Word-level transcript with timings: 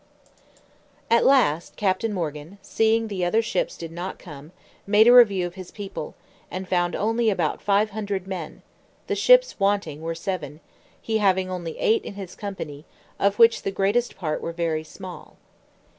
At 1.11 1.27
last 1.27 1.75
Captain 1.75 2.11
Morgan, 2.11 2.57
seeing 2.63 3.07
the 3.07 3.23
other 3.23 3.43
ships 3.43 3.77
did 3.77 3.91
not 3.91 4.17
come, 4.17 4.51
made 4.87 5.07
a 5.07 5.13
review 5.13 5.45
of 5.45 5.53
his 5.53 5.69
people, 5.69 6.15
and 6.49 6.67
found 6.67 6.95
only 6.95 7.29
about 7.29 7.61
five 7.61 7.91
hundred 7.91 8.25
men; 8.25 8.63
the 9.05 9.13
ships 9.15 9.59
wanting 9.59 10.01
were 10.01 10.15
seven, 10.15 10.59
he 10.99 11.19
having 11.19 11.51
only 11.51 11.77
eight 11.77 12.03
in 12.03 12.15
his 12.15 12.33
company, 12.33 12.83
of 13.19 13.37
which 13.37 13.61
the 13.61 13.69
greatest 13.69 14.17
part 14.17 14.41
were 14.41 14.53
very 14.53 14.83
small. 14.83 15.35